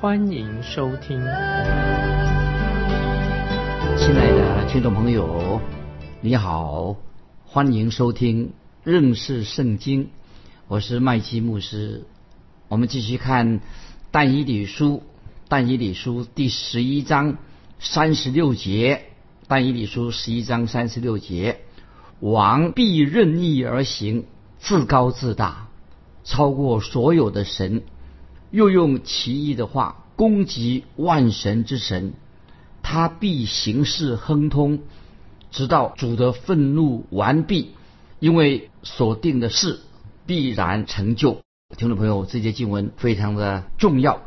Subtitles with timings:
[0.00, 1.20] 欢迎收听。
[3.98, 5.60] 亲爱的听众朋友，
[6.22, 6.96] 你好，
[7.44, 10.08] 欢迎收听认识圣经，
[10.68, 12.06] 我是麦基牧师。
[12.68, 13.60] 我们继续看
[14.10, 15.02] 但以理书，
[15.48, 17.36] 但以理书第十一章
[17.78, 19.02] 三十六节，
[19.48, 21.60] 但以理书十一章三十六节。
[22.20, 24.24] 王必任意而行，
[24.60, 25.68] 自高自大，
[26.24, 27.82] 超过所有的神，
[28.50, 32.12] 又用奇异的话攻击万神之神。
[32.82, 34.80] 他必行事亨通，
[35.50, 37.70] 直到主的愤怒完毕，
[38.18, 39.80] 因为所定的事
[40.26, 41.40] 必然成就。
[41.74, 44.20] 听众朋友，这节经文非常的重要。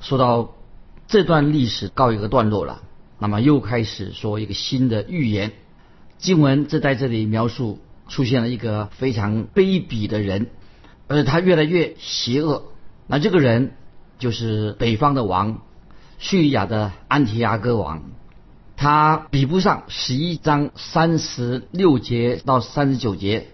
[0.00, 0.54] 说到
[1.08, 2.84] 这段历史告一个段落了，
[3.18, 5.50] 那么又开始说一个新的预言。
[6.16, 10.46] 经文这在这里描述出现了一个非常卑鄙的人，
[11.08, 12.66] 而他越来越邪恶。
[13.08, 13.72] 那这个人
[14.18, 15.62] 就是北方的王，
[16.18, 18.02] 叙利亚的安提阿哥王。
[18.76, 23.48] 他比不上十一章三十六节到三十九节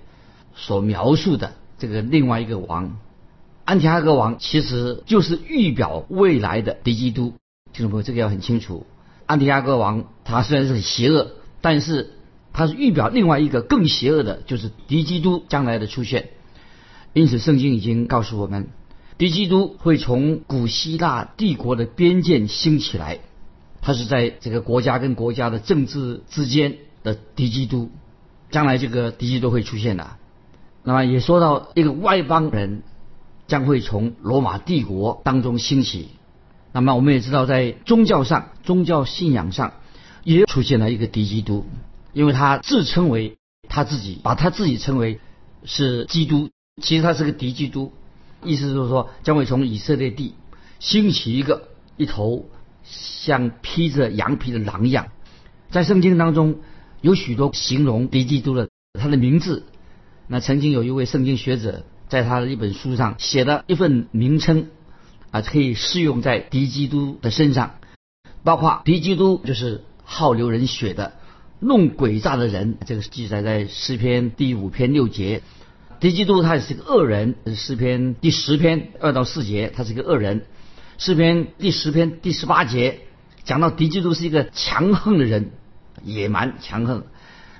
[0.55, 2.99] 所描述的这个另外一个王。
[3.65, 7.35] 安提阿哥王其实就是预表未来的敌基督。
[7.73, 8.87] 听众朋友，这个要很清楚。
[9.27, 12.15] 安提阿哥王他虽然是很邪恶，但是。
[12.53, 16.31] 他是预表另外一个更邪恶的，就是敌基督将来的出现。
[17.13, 18.71] 因此，圣经已经告诉我们，
[19.21, 23.19] 敌基督会从古希腊帝国的边界兴起来，
[23.83, 27.91] 他是在这个国家跟国家的政治之间的敌基督。
[28.51, 30.13] 将来这个敌基督会出现的。
[30.85, 32.83] 那么也说到一个外邦人
[33.47, 36.09] 将会从罗马帝国当中兴起。
[36.73, 39.75] 那么我们也知道，在宗教上、宗教信仰上
[40.25, 41.67] 也出现了一个敌基督。
[42.15, 43.37] 因为他自称为
[43.69, 45.21] 他自己，把他自己称为
[45.67, 46.49] 是基督，
[46.81, 47.93] 其实他是个敌基督，
[48.43, 50.35] 意思就是说将会从以色列地
[50.79, 52.49] 兴起一个一头
[52.85, 55.09] 像披着羊皮的狼一样。
[55.71, 56.61] 在圣经当中
[57.01, 58.69] 有许多形容敌基督的
[58.99, 59.65] 他的名字。
[60.27, 64.69] 那曾经有一位圣经学者在他的一本书上写了一份名称
[65.31, 67.75] 啊，可以适用在敌基督的身上，
[68.43, 71.15] 包括敌基督就是好流人血的。
[71.63, 75.43] 弄诡诈的人，这个记载在诗篇第五篇六节。
[76.01, 80.47] 敌基督他也是个恶人，诗篇第十篇二到四节，他是一个恶人。
[80.99, 83.01] 诗篇第十篇第十八节
[83.45, 85.51] 讲到敌基督是一个强横的人，
[86.03, 87.05] 野蛮强横。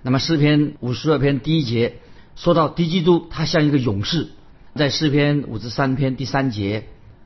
[0.03, 1.99] 那么诗篇五十二篇第一节
[2.35, 4.29] 说到敌基督他像一个勇士，
[4.75, 6.85] 在诗篇五十三篇第三节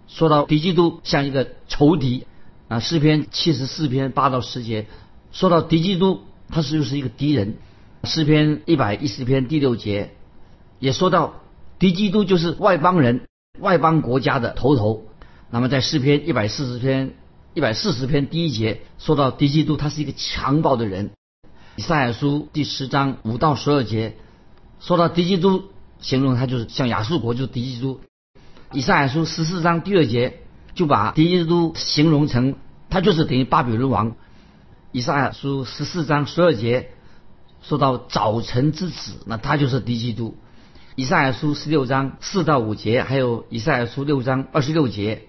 [0.08, 2.26] 说到敌基督像一个仇敌。
[2.66, 4.86] 啊，诗篇七十四篇八到十节
[5.32, 6.22] 说到敌基督。
[6.50, 7.56] 他是又是一个敌人，
[8.04, 10.10] 诗篇一百一十篇第六节
[10.78, 11.34] 也说到
[11.78, 13.26] 敌基督就是外邦人、
[13.58, 15.06] 外邦国家的头头。
[15.50, 17.14] 那么在诗篇一百四十篇
[17.54, 21.10] 一百四十篇第一节说到敌基督他是一个强暴的人。
[21.76, 24.16] 以赛亚书第十章五到十二节
[24.80, 25.64] 说到敌基督，
[26.00, 28.00] 形容他就是像亚述国就是敌基督。
[28.72, 30.40] 以赛亚书十四章第二节
[30.74, 32.56] 就把敌基督形容成
[32.90, 34.16] 他就是等于巴比伦王。
[34.90, 36.90] 以赛亚书十四章十二节
[37.62, 40.36] 说到早晨之子，那他就是敌基督。
[40.96, 45.22] 以赛亚书十六章四到五节，还有以赛亚书六章二十六节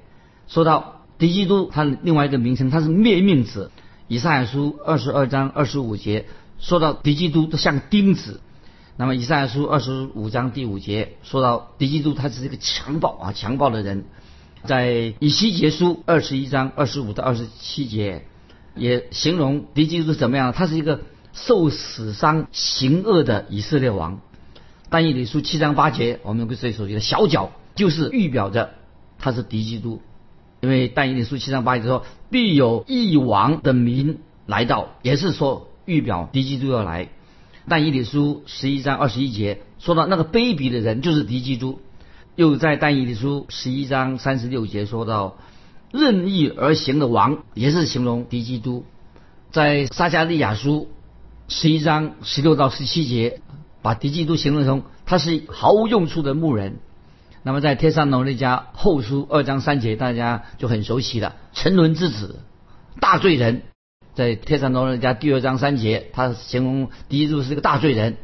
[0.47, 3.71] 说到敌基督，他另外一个名称他是灭命子。
[4.07, 6.25] 以赛亚书二十二章二十五节
[6.59, 8.41] 说到敌基督像钉子。
[8.97, 14.05] 那么以赛亚书二十五章第五节说到敌基督他是一个强暴啊强暴的人。
[14.65, 18.25] 在以西结书二十一章二十五到二十七节。
[18.77, 20.51] 也形容敌基督怎么样？
[20.51, 20.99] 他是一个
[21.31, 24.19] 受死伤、行恶的以色列王。
[24.89, 28.71] 但以理书七章八节，我们最熟悉的小脚，就是预表着
[29.17, 30.01] 他是敌基督。
[30.61, 37.09] 因为但以理书七章八节说必有一王的民来到，也是说预表敌基督要来。
[37.67, 41.79] 但以理书十一章二十一节说到那个卑鄙的人就是敌基督。
[42.35, 45.37] 又在但以理书十一章三十六节说到。
[45.91, 48.83] 任意而行的王，也是形容敌基督。
[49.51, 50.89] 在撒加利亚书
[51.47, 53.39] 十一章十六到十七节，
[53.85, 56.79] 把敌基督形容成他是毫无用处的牧人。
[57.43, 61.35] 那么在天上罗那家后书二章三节，大家就很熟悉了。
[61.53, 62.39] 沉沦之子，
[62.99, 63.61] 大罪人。
[64.15, 68.17] 在《天上龙人家》第二章三节，他形容敌基督是个大罪人。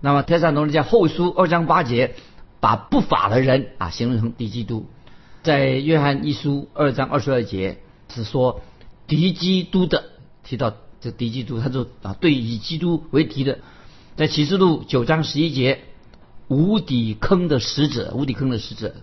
[0.00, 2.14] 那么《天上龙人家后书》二章八节，
[2.60, 4.86] 把不法的人啊形容成敌基督。
[5.42, 8.62] 在《约翰一书》二章二十二节是说
[9.06, 10.04] 敌基督的，
[10.42, 10.72] 提到
[11.02, 13.58] 这敌基督，他就啊对以基督为敌的。
[14.22, 15.80] 在《启示录》九章十一节，
[16.46, 18.94] 无底坑的使者，无底坑的使者。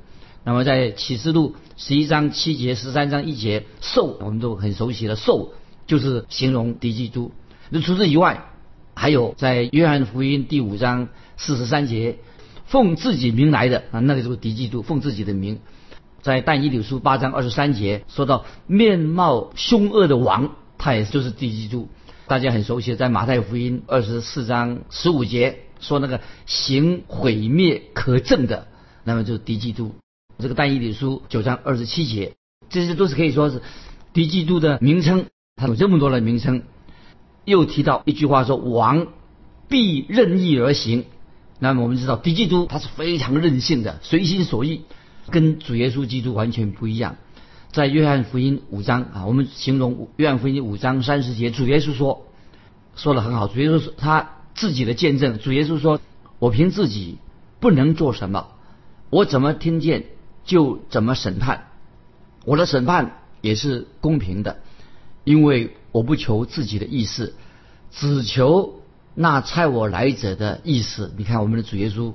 [0.45, 5.51] 那么在《启示录》十一章七节、十三章一节，兽我们都很熟悉了，兽
[5.85, 7.33] 就是形容敌基督。
[7.69, 8.45] 那除此以外，
[8.95, 12.19] 还有在《约翰福音》第五章四十三节，
[12.63, 15.59] 奉自己名来的啊，那个就是敌基督，奉自己的名。
[16.21, 21.89] 在《但以理书》八章二十三节说到面貌凶恶的王，他也就是敌基督。
[22.29, 28.67] 大家很熟悉，在《马太福音》二十四章十五节说那个行毁灭可憎的，
[29.03, 29.95] 那么就是敌基督。
[30.37, 32.35] 这个但以理书九章二十七节，
[32.69, 33.63] 这些都是可以说是
[34.13, 35.25] 敌基督的名称。
[35.55, 36.61] 他有这么多的名称，
[37.45, 39.07] 又提到一句话说：“王
[39.67, 41.05] 必任意而行。”
[41.57, 44.81] 那么我们知道敌基督他是非常任性的，随心所欲，
[45.31, 47.15] 跟主耶稣基督完全不一样。
[47.71, 52.25] 在约翰福音五章啊，我们形容约翰福音五章三十节，主耶稣说
[52.95, 53.47] 说的很好。
[53.47, 56.01] 主耶稣他自己的见证，主耶稣说
[56.39, 57.17] ：“我凭自己
[57.59, 58.47] 不能做什么，
[59.09, 60.05] 我怎么听见？”
[60.45, 61.67] 就怎么审判，
[62.43, 64.61] 我的审判也是公平的，
[65.23, 67.35] 因为我不求自己的意思，
[67.91, 68.81] 只求
[69.13, 71.13] 那差我来者的意思。
[71.17, 72.13] 你看我们的主耶稣，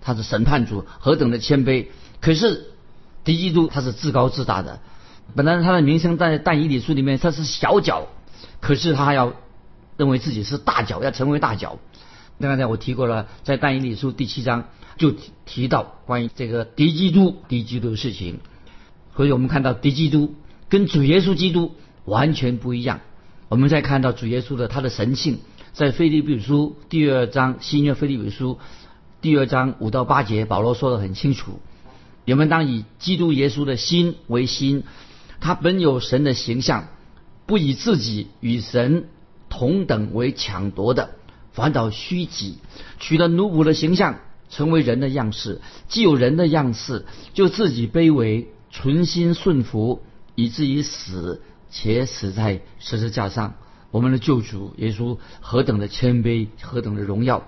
[0.00, 1.88] 他是审判主，何等的谦卑！
[2.20, 2.68] 可是
[3.24, 4.78] 敌基督他是自高自大的，
[5.34, 8.08] 本来他的名声在但以理书里面他是小角，
[8.60, 9.32] 可是他要
[9.96, 11.78] 认为自己是大角，要成为大角。
[12.40, 14.64] 刚才我提过了，在但以理书第七章。
[14.98, 15.10] 就
[15.46, 18.40] 提到关于这个敌基督、敌基督的事情，
[19.16, 20.34] 所以我们看到敌基督
[20.68, 23.00] 跟主耶稣基督完全不一样。
[23.48, 25.38] 我们再看到主耶稣的他的神性，
[25.72, 28.58] 在腓立比书第二章新约腓立比书
[29.22, 31.58] 第二章五到八节，保罗说的很清楚：
[32.26, 34.84] 你们当以基督耶稣的心为心，
[35.42, 36.86] 他本有神的形象，
[37.46, 39.08] 不以自己与神
[39.48, 41.10] 同等为抢夺的，
[41.52, 42.58] 反倒虚己，
[43.00, 44.20] 取了奴仆的形象。
[44.48, 50.02] 成为人的样式，既有人的样式，就自己卑微，存心顺服，
[50.34, 51.40] 以至于死，
[51.70, 53.54] 且死在十字架上。
[53.90, 57.44] 我们的救主耶稣何等的谦卑，何等的荣耀！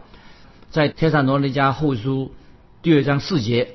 [0.71, 2.33] 在《帖撒罗尼迦后书》
[2.83, 3.65] 第二章四节，《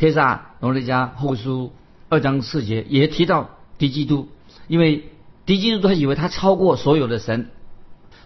[0.00, 1.70] 帖撒罗尼迦后书》
[2.14, 4.28] 二章四节也提到敌基督，
[4.68, 5.10] 因为
[5.46, 7.50] 敌基督他以为他超过所有的神，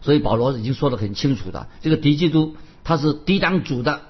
[0.03, 2.55] 所以保罗已经说得很清楚的，这个敌基督
[2.85, 4.03] 他是抵挡主的。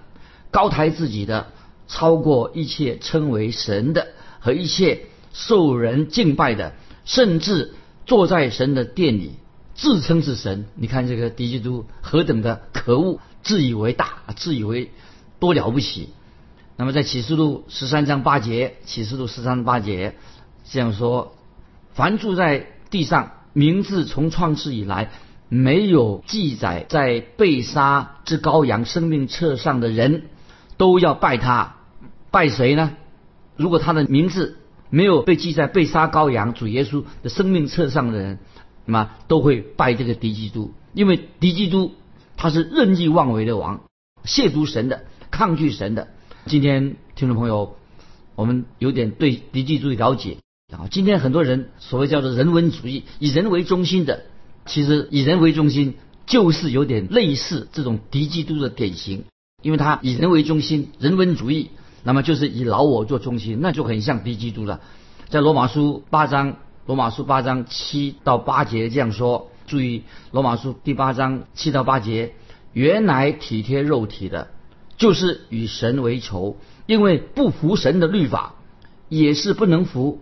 [0.50, 1.52] 高抬自己的，
[1.86, 4.08] 超过一切称为神的
[4.40, 6.72] 和一切受人敬拜的，
[7.04, 9.34] 甚至坐在神的殿里
[9.76, 10.66] 自称是神。
[10.74, 14.90] 你看这个敌基督何等的可恶，自以为大，自以为
[15.38, 16.08] 多了不起。
[16.78, 20.14] 那么在启示录十三章八节，启示录十三章八节
[20.64, 21.34] 这样说：
[21.92, 25.10] 凡住在地上，名字从创世以来
[25.48, 30.28] 没有记载在被杀之羔羊生命册上的人。
[30.76, 31.74] 都要拜他，
[32.30, 32.92] 拜谁呢？
[33.56, 34.58] 如果他的名字
[34.90, 38.38] 没有被记在被杀羔羊主耶稣的生命册上的人，
[38.84, 41.94] 那么都会拜这个敌基督，因为敌基督
[42.36, 43.80] 他是任意妄为的王，
[44.24, 46.06] 亵渎神的，抗拒神的。
[46.48, 47.76] 今天听众朋友，
[48.34, 50.38] 我们有点对敌基督了解
[50.72, 50.88] 啊。
[50.90, 54.24] 今天很多人所谓叫做人文主义，以人为中心的，
[54.64, 59.24] 其实以人为中心就是有点类似这种敌基督的典型。
[59.62, 61.70] 因为他以人为中心，人文主义，
[62.02, 64.80] 那么就是以老我做中心，那就很像敌基督了。
[65.28, 69.50] 在罗马书八章，罗马书八章七到八节这样说。
[69.66, 72.32] 注意，罗马书第八章七到八节，
[72.72, 74.48] 原来体贴肉体的，
[74.98, 78.56] 就是与神为仇，因为不服神的律法，
[79.08, 80.20] 也是不能服，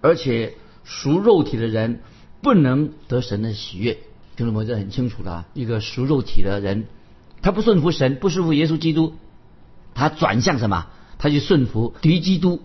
[0.00, 2.00] 而且属肉体的人
[2.42, 3.98] 不能得神的喜悦。
[4.36, 6.86] 听众朋友，这很清楚的，一个属肉体的人。
[7.42, 9.14] 他不顺服神，不顺服耶稣基督，
[9.94, 10.86] 他转向什么？
[11.18, 12.60] 他去顺服敌基督。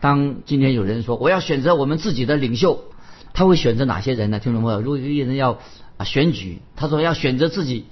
[0.00, 2.84] 当今天有人说我要选择我们自己的领袖，
[3.32, 4.40] 他会选择哪些人呢？
[4.40, 4.80] 听懂没有？
[4.80, 5.60] 如果有人要
[5.96, 7.86] 啊选举，他说要选择自己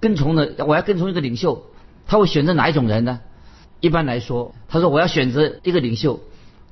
[0.00, 1.66] 跟从的，我要跟从一个领袖，
[2.06, 3.20] 他会选择哪一种人呢？
[3.80, 6.20] 一般来说，他说我要选择一个领袖，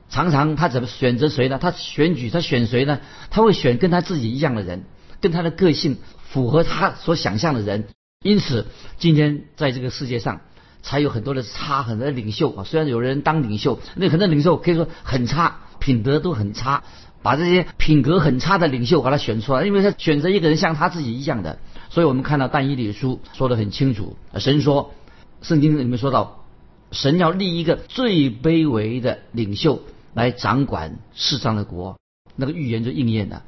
[0.08, 1.58] 常常他怎么选择谁呢？
[1.60, 3.00] 他选举他选谁呢？
[3.30, 4.84] 他会选跟他自己一样的人，
[5.20, 7.88] 跟他的个性符合他所想象的人。
[8.22, 8.66] 因此，
[8.98, 10.40] 今天在这个世界上，
[10.82, 12.64] 才有很多的差，很多的领袖啊。
[12.64, 16.84] 虽然有人当领袖，那很多领袖可以说很差，品德都很差，
[17.22, 21.58] 把这些品格很差的领袖把他选出来，因为他选择一个人像他自己一样的。
[21.88, 24.94] 所以我们看到但以理书说的很清楚，神说，
[25.42, 26.44] 圣经里面说到，
[26.92, 29.82] 神要立一个最卑微的领袖
[30.14, 31.98] 来掌管世上的国，
[32.36, 33.42] 那个预言就应验了。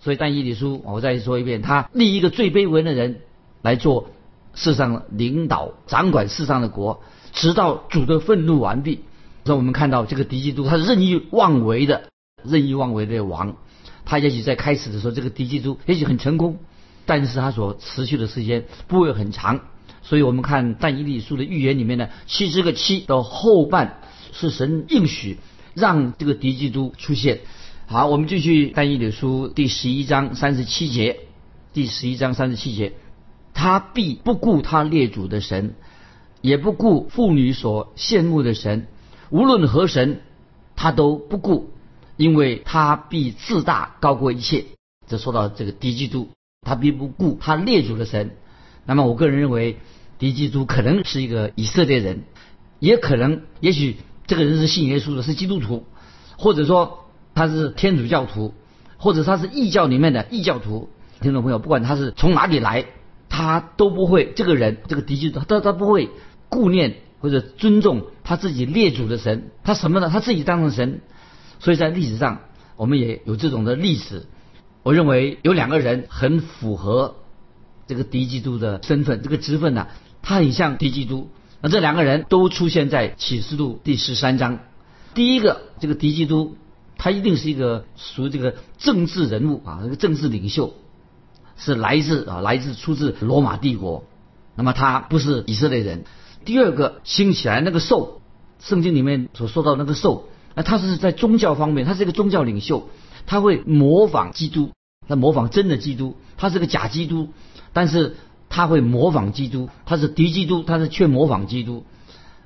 [0.00, 3.20] 所以但以理书，我再说一遍，他立一个最卑微的人
[3.62, 4.10] 来做
[4.54, 9.00] 世上领导、掌管世上的国，直到主的愤怒完毕。
[9.44, 12.10] 所以我们看到这个敌基督，他任意妄为的、
[12.44, 13.56] 任意妄为的王。
[14.04, 16.58] 他也许在开始的时候，这个敌基督也许很成功。
[17.06, 19.60] 但是他所持续的时间不会很长，
[20.02, 24.00] 所以我们看但以理书的预言里面呢，七十个七的后半
[24.32, 25.38] 是神应许
[25.74, 27.40] 让这个敌基督出现。
[27.86, 31.20] 好，我们继续但以理书第十一章三十七节，
[31.72, 32.92] 第十一章三十七节，
[33.54, 35.74] 他必不顾他列祖的神，
[36.40, 38.86] 也不顾妇女所羡慕的神，
[39.30, 40.20] 无论何神，
[40.76, 41.70] 他都不顾，
[42.16, 44.64] 因为他必自大高过一切。
[45.06, 46.28] 这说到这个敌基督。
[46.64, 48.36] 他并不顾他列祖的神，
[48.84, 49.78] 那么我个人认为，
[50.18, 52.22] 敌基督可能是一个以色列人，
[52.78, 53.96] 也可能，也许
[54.26, 55.84] 这个人是信耶稣的，是基督徒，
[56.36, 58.54] 或者说他是天主教徒，
[58.96, 60.88] 或者他是异教里面的异教徒。
[61.20, 62.86] 听众朋友，不管他是从哪里来，
[63.28, 66.10] 他都不会这个人，这个敌基督，他他不会
[66.48, 70.10] 顾念或者尊重他自己列祖的神，他什么呢？
[70.12, 71.00] 他自己当成神。
[71.60, 72.40] 所以在历史上，
[72.76, 74.26] 我们也有这种的历史。
[74.82, 77.14] 我认为有两个人很符合
[77.92, 79.88] 这个敌基督的身份，这个职分呢，
[80.22, 81.28] 他很像敌基督。
[81.60, 84.60] 那这两个人都出现在启示录第十三章。
[85.12, 86.56] 第一个，这个敌基督，
[86.96, 90.72] 他一定是一个属于这个政治人物啊，这个政治领袖，
[91.58, 94.04] 是来自啊，来自出自罗马帝国。
[94.54, 96.04] 那么他不是以色列人。
[96.46, 98.22] 第二个兴起来那个兽，
[98.58, 102.88] 圣经里面所说到那个兽，那他是在宗教方面，他是一个宗教领袖。
[103.26, 104.70] 他会模仿基督，
[105.06, 107.28] 他模仿真的基督，他是个假基督，
[107.72, 108.16] 但是
[108.48, 111.84] 他会模仿基督，他是敌基督，他是却模仿基督。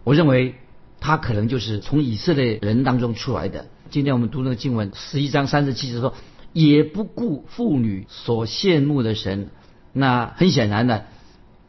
[0.05, 0.55] 我认为
[1.01, 3.67] 他可能就是从以色列人当中出来的。
[3.91, 6.15] 今天我们读那个经文十一章三十七节说，
[6.53, 9.51] 也不顾妇女所羡慕的神。
[9.93, 11.07] 那很显然的，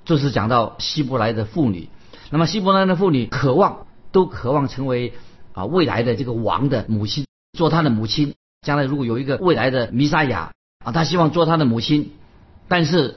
[0.05, 1.89] 就是讲到希伯来的妇女。
[2.29, 5.13] 那么希伯来的妇女渴望，都渴望成为
[5.53, 7.25] 啊未来的这个王的母亲，
[7.57, 8.33] 做他的母亲。
[8.65, 10.51] 将来如果有一个未来的弥撒亚
[10.83, 12.11] 啊，他希望做他的母亲，
[12.67, 13.15] 但是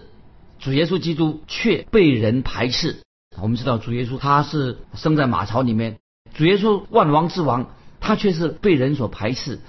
[0.61, 2.99] 主耶稣基督却被人排斥。
[3.41, 5.99] 我们知道主耶稣他是生在马槽里面，
[6.35, 9.61] 主耶稣万王之王，他却是被人所排斥，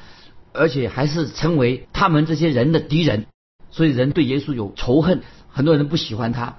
[0.51, 3.25] 而且还是成为他们这些人的敌人。
[3.71, 6.57] 所以人对耶稣有仇恨，很多人不喜欢他。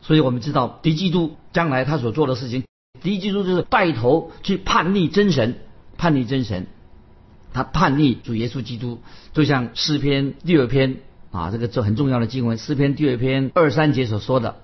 [0.00, 2.64] 所以我们知道敌基督将来他所做的事情，
[3.02, 5.58] 敌基督就是带头去叛逆真神，
[5.98, 6.66] 叛逆真神。
[7.52, 9.00] 他叛逆主耶稣基督，
[9.34, 10.96] 就像诗篇第二篇
[11.34, 14.54] 啊，这个这很重要的经文，诗篇第二篇二三节所说的，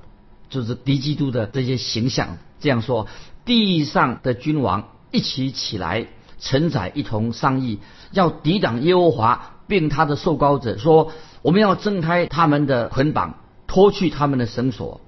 [0.49, 2.39] 就是敌基督的这些形象。
[2.61, 3.09] 这样说，
[3.45, 6.07] 地上的君王一起起来，
[6.39, 7.81] 承载一同商议，
[8.13, 11.11] 要抵挡耶和华，并他的受膏者，说
[11.43, 13.35] 我们要挣开他们的捆绑，
[13.67, 15.01] 脱去他们的绳索。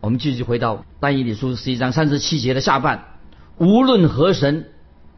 [0.00, 3.06] 我们继续回到但以理书十一章三十七节的下半，
[3.56, 4.68] 无论何神，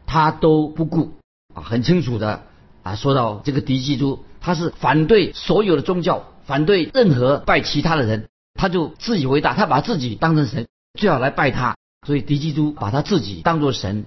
[0.07, 1.11] 他都不顾。
[1.53, 2.41] 啊，很清楚的
[2.81, 10.67] 啊，说到这个敌基督，他是反对所有的宗教，反对任何拜其他的人，他就自以为大，他把自己当成神，
[10.99, 11.77] 最好来拜他。
[12.05, 14.05] 所以敌基督把他自己当作神。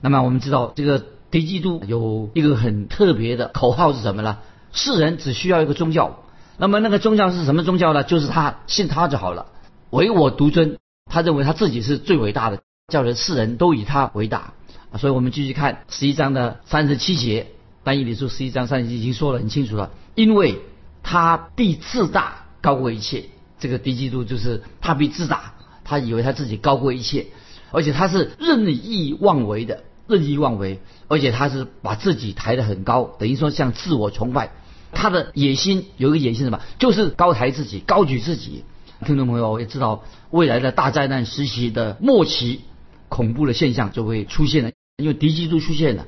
[0.00, 4.38] 那么我们知道，这个敌基督有一个很特别的口号是什么呢？
[4.72, 6.24] 世人只需要一个宗教，
[6.56, 8.02] 那么那个宗教是什么宗教呢？
[8.02, 9.46] 就是他信他就好了，
[9.90, 10.78] 唯我独尊。
[11.10, 14.54] 他认为他自己是最伟大的，叫人世人都以他为大。
[14.98, 17.48] 所以我们继续看十一章的三十七节，
[17.88, 20.60] 但以理书十一章三十七已经说得很清楚了，因为
[21.02, 23.24] 他必自大高过一切，
[23.58, 25.54] 这个敌基督就是他必自大，
[25.84, 27.28] 他以为他自己高过一切，
[27.70, 34.50] 而且他是任意妄为的，任意妄为，而且他是把自己抬得很高，等于说像自我崇拜，
[34.92, 38.64] 他的野心有一个野心什么，就是高抬自己，高举自己。
[39.06, 42.60] 听众朋友也知道，未来的大灾难时期的末期，
[43.08, 44.72] 恐怖的现象就会出现了。
[44.98, 46.06] 因为敌基督出现了，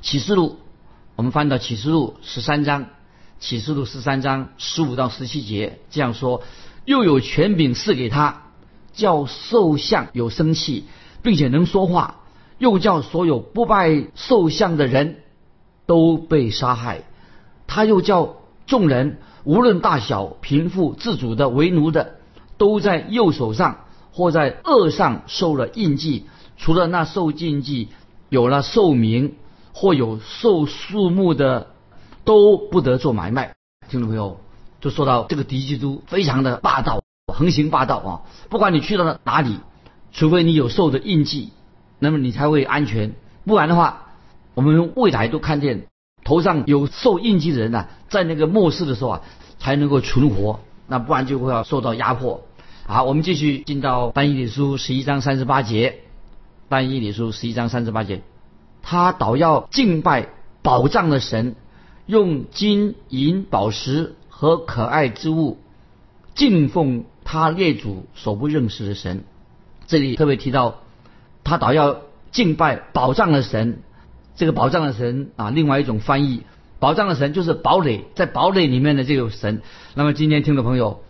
[0.00, 0.56] 启示录，
[1.18, 2.86] 我们翻到启示录十三章，
[3.40, 6.44] 启示录十三章十五到十七节这样说：
[6.84, 8.42] 又有权柄赐给他，
[8.92, 10.84] 叫兽像有生气，
[11.20, 12.20] 并且能说话；
[12.58, 15.16] 又叫所有不拜兽像的人
[15.86, 17.02] 都被杀害。
[17.66, 18.36] 他又叫
[18.68, 22.20] 众人无论大小、贫富、自主的、为奴的，
[22.58, 27.88] 都在右手上或在额上受了印记，除了那受印记。
[28.30, 29.36] 有了寿名
[29.78, 31.68] 或有受树木的
[32.24, 33.54] 都不得做买卖。
[33.88, 34.40] 听众朋友，
[34.80, 38.22] 就说到这个敌基督非常的霸道，横行霸道啊！
[38.48, 39.60] 不管你去到了哪里，
[40.10, 41.52] 除非你有兽的印记，
[42.00, 43.14] 那么你才会安全。
[43.44, 44.06] 不然的话，
[44.54, 45.86] 我们未来都看见
[46.24, 49.20] 头上有兽印记的人呢，在那个末世的时候啊，
[49.60, 50.58] 才能够存活。
[50.88, 52.42] 那不然就会要受到压迫。
[52.84, 56.00] 好，我们继续进到但以理书十一章三十八节。
[56.68, 58.22] 但以理书十一章三十八节，
[58.90, 60.30] 他倒要敬拜
[60.62, 61.56] 宝藏的神，
[62.06, 65.58] 用金银宝石和可爱之物
[66.34, 69.24] 敬奉他列祖所不认识的神。
[69.86, 70.76] 这里特别提到，
[71.44, 73.82] 他倒要敬拜宝藏的神。
[74.36, 76.44] 这个宝藏的神啊，另外一种翻译，
[76.78, 79.60] 宝藏的神就是堡垒，在堡垒里面的这个神。
[79.92, 81.02] 那么今天听众朋友，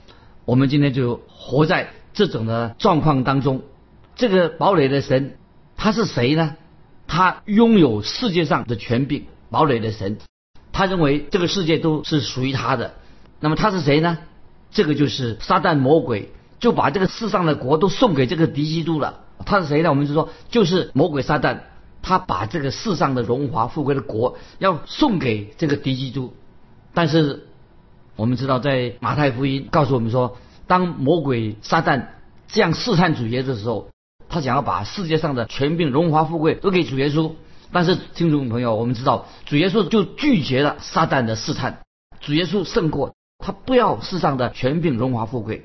[0.47, 3.63] 我们今天就活在这种的状况当中。
[4.17, 5.37] 这个堡垒的神。
[5.77, 6.57] 他是谁呢？
[7.09, 10.19] 他拥有世界上的权柄，堡垒的神。
[10.71, 12.95] 他认为这个世界都是属于他的。
[13.41, 14.19] 那么他是谁呢？
[14.71, 19.25] 这个就是撒旦魔鬼，就把这个世上的国都送给这个敌基督了。
[19.47, 19.89] 他是谁呢？
[19.89, 21.61] 我们就说就是魔鬼撒旦，
[22.03, 26.35] 他把这个世上的荣华富贵的国要送给这个敌基督。
[26.93, 27.49] 但是
[28.17, 30.37] 我们知道，在马太福音告诉我们说，
[30.67, 32.09] 当魔鬼撒旦
[32.49, 33.89] 这样试探主耶稣的时候。
[34.29, 37.33] 他想要把世界上的权柄、荣华富贵都给主耶稣，
[37.73, 41.81] 但是听众朋友，我们知道主耶稣就拒绝了撒旦的试探，
[42.21, 45.65] 主耶稣胜过他，不要世上的权柄、荣华富贵。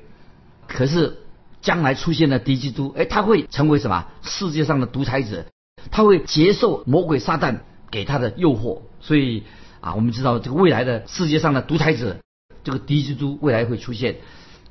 [0.66, 1.18] 可是
[1.60, 4.06] 将来出现的敌基督，哎，他会成为什么？
[4.22, 5.44] 世界上的独裁者，
[5.90, 8.80] 他会接受魔鬼撒旦给他的诱惑。
[9.00, 9.42] 所以
[9.80, 12.16] 啊，我们知道这个未来的世界上的独裁者，
[12.62, 14.16] 这个敌基督未来会出现。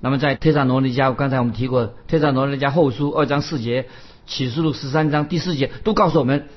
[0.03, 3.83] 那么在《特萨罗尼迦》，刚才我们提过，《特萨罗尼迦后书》二章四节，
[4.25, 6.50] 《启示录》十三章第四节，都告诉我们，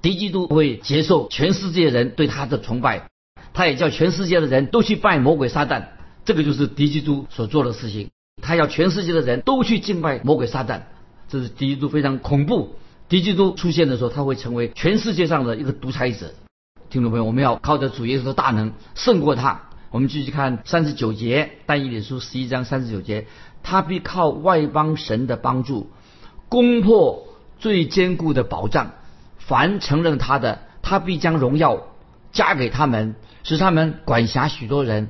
[0.00, 3.10] 敌基督会接受全世界人对他的崇拜，
[3.52, 5.88] 他也叫全世界的人都去拜魔鬼撒旦，
[6.24, 8.08] 这个就是敌基督所做的事情。
[8.40, 10.84] 他要全世界的人都去敬拜魔鬼撒旦，
[11.28, 12.76] 这是敌基督非常恐怖。
[13.10, 16.32] 敌基督出现的时候，他会成为全世界上的一个独裁者。
[16.88, 19.67] 听众朋友，我们要靠着主耶稣的大能胜过他。
[19.90, 23.26] 我们继续看三十九节，但以理书十一章三十九节，
[23.62, 25.90] 他必靠外邦神的帮助，
[26.50, 27.26] 攻破
[27.58, 28.92] 最坚固的保障。
[29.38, 31.84] 凡承认他的，他必将荣耀
[32.32, 35.08] 加给他们，使他们管辖许多人，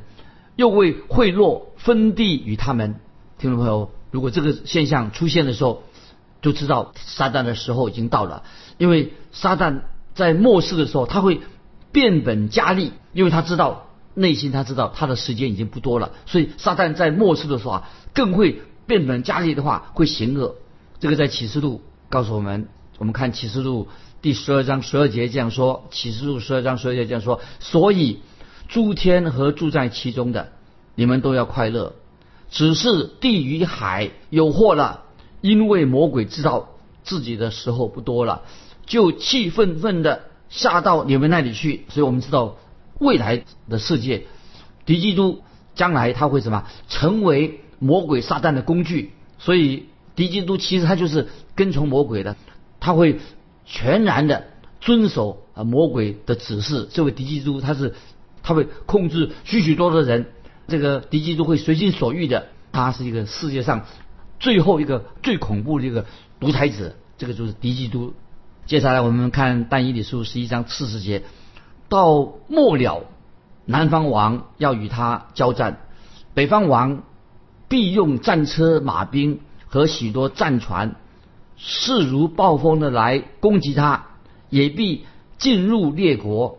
[0.54, 3.00] 又为贿赂分地与他们。
[3.36, 5.82] 听众朋友，如果这个现象出现的时候，
[6.40, 8.44] 就知道撒旦的时候已经到了，
[8.76, 9.80] 因为撒旦
[10.14, 11.40] 在末世的时候，他会
[11.90, 13.86] 变本加厉，因为他知道。
[14.18, 20.56] 内心他知道他的时间已经不多了，所以撒旦在末世的时候啊，更会变本加厉的话会行恶。
[20.98, 23.86] 这个在启示录告诉我们，我们看启示录
[24.20, 28.18] 第十二章十二节这样说：启示录十二章十二节这样说，所以
[28.66, 30.48] 诸天和住在其中的，
[30.96, 31.94] 你们都要快乐。
[32.50, 35.04] 只是地与海有祸了，
[35.42, 36.70] 因为魔鬼知道
[37.04, 38.42] 自己的时候不多了，
[38.84, 41.86] 就气愤愤的下到你们那里去。
[41.90, 42.56] 所以我们知道。
[42.98, 44.26] 未来的世界，
[44.86, 45.42] 敌基督
[45.74, 46.64] 将来他会什么？
[46.88, 49.12] 成为魔鬼撒旦的工具。
[49.38, 52.36] 所以敌基督其实他就是跟从魔鬼的，
[52.80, 53.20] 他会
[53.64, 54.48] 全然的
[54.80, 56.88] 遵守啊魔鬼的指示。
[56.90, 57.94] 这位敌基督他是
[58.42, 60.26] 他会控制许许多多的人，
[60.66, 62.48] 这个敌基督会随心所欲的。
[62.72, 63.86] 他是一个世界上
[64.40, 66.04] 最后一个最恐怖的一个
[66.40, 66.94] 独裁者。
[67.16, 68.14] 这个就是敌基督。
[68.66, 71.22] 接下来我们看但以理书十一章四十节。
[71.88, 73.04] 到末了，
[73.64, 75.80] 南方王要与他交战，
[76.34, 77.02] 北方王
[77.68, 80.96] 必用战车、马兵和许多战船，
[81.56, 84.06] 势如暴风的来攻击他，
[84.50, 85.06] 也必
[85.38, 86.58] 进入列国，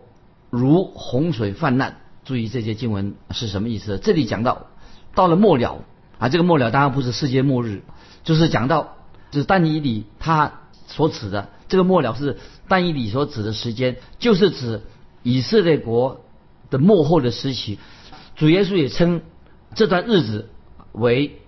[0.50, 1.96] 如洪水泛滥。
[2.24, 3.98] 注意这些经文是什么意思？
[3.98, 4.66] 这里讲到
[5.14, 5.84] 到了末了
[6.18, 7.82] 啊，这个末了当然不是世界末日，
[8.24, 8.96] 就是讲到
[9.30, 12.38] 就是但以理他所指的这个末了是
[12.68, 14.82] 但以理所指的时间，就是指。
[15.22, 16.24] 以色列国
[16.70, 17.78] 的幕后的时期，
[18.36, 19.20] 主耶稣也称
[19.74, 20.48] 这段日子
[20.92, 21.40] 为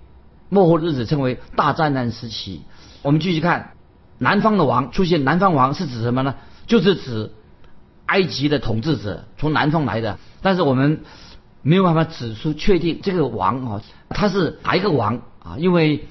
[0.50, 2.62] 幕后日子，称为大灾难时期。
[3.00, 3.72] 我们继续看，
[4.18, 6.34] 南方的王出现，南方王是指什么呢？
[6.66, 7.32] 就是指
[8.06, 11.00] 埃及的统治者从南方来的，但是我们
[11.62, 15.56] 没有办法指出确定这个王啊，他是哪一个王啊？
[15.58, 16.06] 因为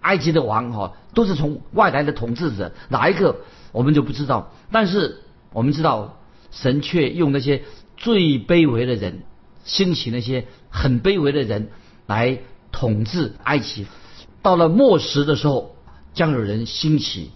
[0.00, 3.40] 埃及的王哈都是从外来的统治者，哪一个
[3.72, 4.52] 我们就不知道。
[4.70, 6.16] 但是我们知道。
[6.50, 7.62] 神却用那些
[7.96, 9.22] 最卑微的人，
[9.64, 11.70] 兴起那些很卑微的人
[12.06, 12.40] 来
[12.72, 13.86] 统治埃及。
[14.42, 15.76] 到了末时的时候，
[16.14, 17.30] 将有人兴起，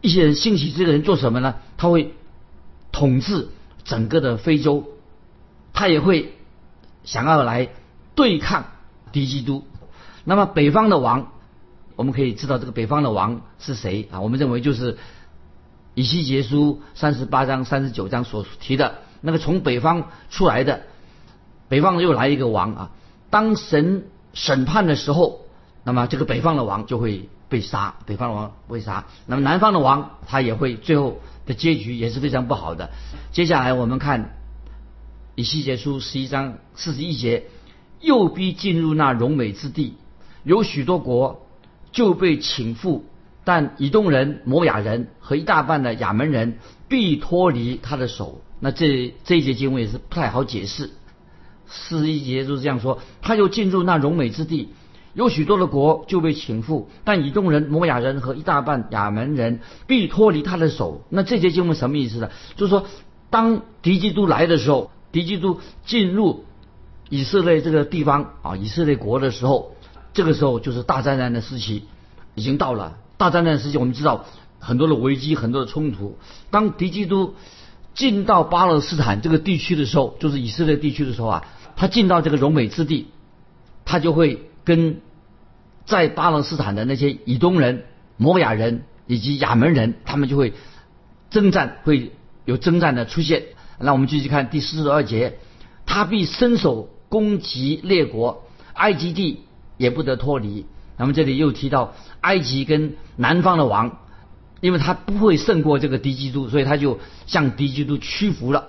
[0.00, 1.54] 一些人兴起，这个人做什么呢？
[1.76, 2.12] 他会
[2.92, 3.48] 统治
[3.84, 4.84] 整个的非洲，
[5.72, 6.34] 他也会
[7.04, 7.68] 想要来
[8.14, 8.66] 对抗
[9.12, 9.64] 敌基督。
[10.24, 11.32] 那么北方的王，
[11.96, 14.20] 我们可以知道这个北方的王是谁啊？
[14.20, 14.98] 我们认为就是
[15.94, 20.82] 以西结书三十八章、三十九章所提的那个从北方出来的，
[21.68, 22.90] 北方又来一个王啊。
[23.30, 25.40] 当神审判的时候，
[25.84, 29.06] 那么这个北方的王就会被杀，北方的王被杀。
[29.26, 32.90] 那么南方的王他也会最后的结局也是非常不好的。
[33.32, 34.36] 接下来我们看
[35.34, 37.44] 以西结书十一章四十一节，
[38.00, 39.96] 又逼进入那荣美之地。
[40.42, 41.46] 有许多国
[41.90, 43.04] 就被请赴，
[43.44, 48.40] 但以东人、摩亚人和一大半的亚门人必脱离他的手。
[48.60, 50.90] 那这这一节经文也是不太好解释。
[51.66, 54.70] 四一节就是这样说：他又进入那荣美之地，
[55.12, 61.02] 有许多的国就被请赴，但以东人、摩亚人和一大半亚门人必脱离他的手。
[61.08, 62.30] 那这节经文什么意思呢？
[62.56, 62.86] 就是说，
[63.30, 66.44] 当敌基督来的时候，敌基督进入
[67.10, 69.74] 以色列这个地方啊，以色列国的时候。
[70.14, 71.86] 这个时候就是大灾难的时期
[72.36, 72.98] 已经到了。
[73.16, 74.24] 大灾难的时期，我们知道
[74.58, 76.18] 很多的危机，很多的冲突。
[76.50, 77.34] 当敌基督
[77.94, 81.44] 进到巴勒斯坦这个地区的时候，就是以色列地区的时候啊，
[81.76, 83.08] 他进到这个荣美之地，
[83.84, 85.00] 他就会跟
[85.84, 87.84] 在巴勒斯坦的那些以东人、
[88.16, 90.52] 摩亚人以及亚门人，他们就会
[91.30, 92.12] 征战，会
[92.44, 93.44] 有征战的出现。
[93.78, 95.38] 那我们继续看第四十二节，
[95.86, 99.40] 他必伸手攻击列国，埃及地。
[99.76, 100.66] 也不得脱离。
[100.96, 103.98] 那么这里又提到埃及跟南方的王，
[104.60, 108.68] 因为他不会胜过这个敌基督，所以他就向敌基督屈服了。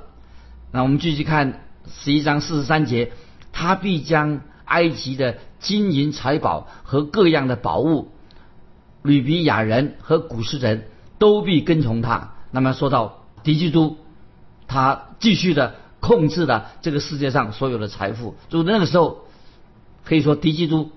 [0.71, 3.11] 那我们继续看十一章四十三节，
[3.51, 8.11] 他必将埃及的金银财宝和各样的宝物，
[9.03, 10.88] 吕比亚人和古斯人
[11.19, 12.33] 都必跟从他。
[12.51, 13.97] 那么说到敌基督，
[14.67, 19.19] 他继续的控制了这个世界上所有的财富，就那个时候。
[20.07, 20.91] 可以说，敌基督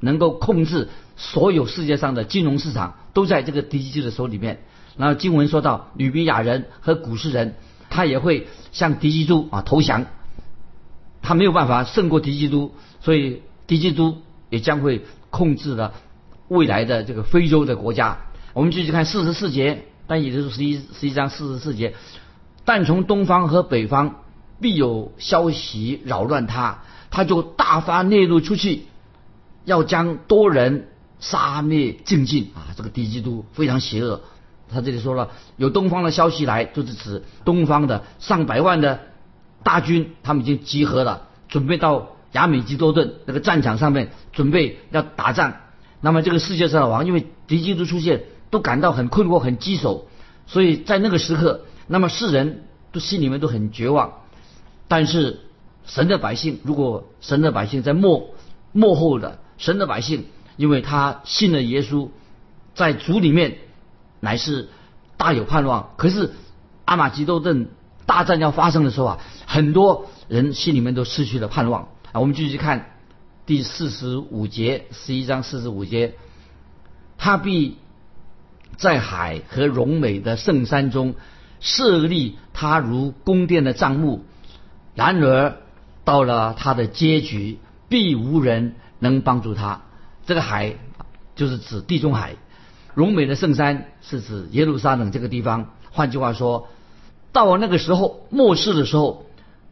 [0.00, 4.62] 能够控制所有世界上的金融市场，都在这个敌基督的手里面。
[4.96, 7.54] 然后经文说到，吕比亚人和古斯人，
[7.90, 10.06] 他也会向敌基督啊投降，
[11.22, 14.18] 他没有办法胜过敌基督，所以敌基督
[14.50, 15.94] 也将会控制了
[16.48, 18.18] 未来的这个非洲的国家。
[18.54, 21.94] 我们继续看四十四节，但也就是十一十一章四十四节，
[22.64, 24.16] 但从东方和北方
[24.60, 26.82] 必有消息扰乱他。
[27.10, 28.82] 他就大发内怒出去，
[29.68, 30.88] 要将多人
[31.20, 32.72] 杀灭尽尽啊！
[32.76, 34.22] 这个敌基督非常邪恶。
[34.72, 39.00] 他这里说了，有东方的消息来，就是指东方的上百万的
[39.62, 45.54] 大军，他们已经集合了，准备到亚美基多顿那个战场上面，准备要打仗。
[46.00, 50.08] 那么这个世界上的王，因为敌基督出现，都感到很困惑、很棘手，
[50.46, 54.12] 所以在那个时刻，那么世人都心里面都很绝望。
[54.88, 55.40] 但是。
[55.90, 58.34] 神的百姓，如果神的百姓在幕
[58.72, 60.24] 幕后的神的百姓，
[60.56, 62.08] 因为他信了耶稣，
[62.74, 63.58] 在主里面
[64.20, 64.70] 乃是
[65.18, 65.90] 大有盼望。
[65.98, 66.32] 可是
[66.86, 67.68] 阿玛吉多顿
[68.06, 72.20] 大战要发生的时候啊，很多人心里面都失去了盼望啊。
[72.20, 72.92] 我们继续看
[73.44, 76.14] 第四十五节，十一章四十五节，
[77.18, 77.76] 他必
[78.78, 81.16] 在海和荣美的圣山中
[81.60, 84.24] 设立他如宫殿的帐幕，
[84.94, 85.56] 然而。
[86.04, 87.58] 到了他的结局，
[87.90, 89.82] 必无人能帮助他。
[90.26, 90.76] 这个海
[91.34, 92.36] 就是指地中海，
[92.94, 95.74] 荣美的圣山是指耶路撒冷这个地方。
[95.90, 96.68] 换句话说，
[97.32, 99.26] 到了那个时候末世的时候，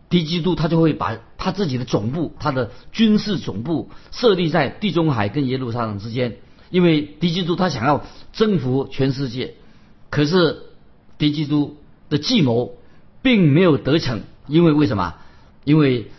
[0.09, 6.37] 敌基督他就会把他自己的总部、他的军事总部设立在地中海跟耶路撒冷之间，
[6.71, 9.55] 因为敌基督他想要征服全世界。
[10.09, 10.63] 可是
[11.19, 11.77] 敌基督
[12.09, 12.73] 的计谋
[13.23, 15.15] 并没有得逞，因为为什么？
[15.65, 16.11] 因为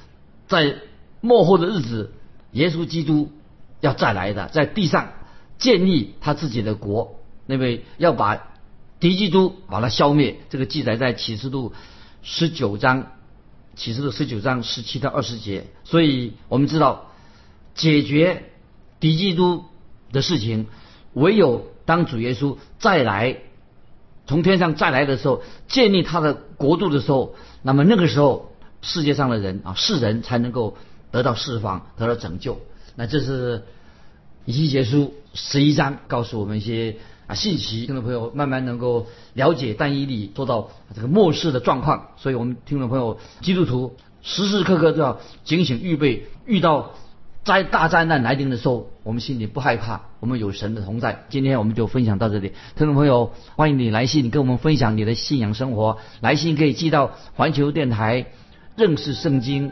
[0.48, 0.76] 在
[1.22, 2.12] 末后的日子，
[2.52, 3.32] 耶稣基督
[3.82, 5.14] 要再来的，在地上
[5.58, 8.48] 建立他自己的国，那位要把
[9.00, 10.38] 敌基督把他消灭。
[10.50, 11.74] 这个记载在启示录
[12.24, 13.12] 十九章，
[13.76, 15.68] 启示录十九章十七到二十节。
[15.84, 17.12] 所以我们知道，
[17.76, 18.52] 解决
[19.00, 19.66] 敌基督
[20.12, 20.68] 的事情，
[21.14, 23.38] 唯有当主耶稣再来，
[24.26, 28.52] 从天上再来的时候，建立他的国度的时候，那么那个时候。
[28.84, 30.78] 世界上的人啊，世人才能够
[31.12, 32.60] 得到释放，得到拯救。
[32.96, 33.64] 那这是
[34.46, 36.96] 以西结书十一章告诉我们一些
[37.28, 42.08] 啊信息，听众朋友慢慢能够了解但以理做到这个末世的状况。
[42.18, 46.94] 所以我们听众朋友基督徒时时刻刻都要警醒预备，遇到
[47.44, 51.26] 灾大灾难来临的时候，我们心里不害怕，我们有神的同在。
[51.30, 58.28] 今天我们就分享到这里，听众朋友欢迎你来信跟我们分享你的信仰生活，来信可以寄到环球电台。
[58.76, 59.72] 认识圣经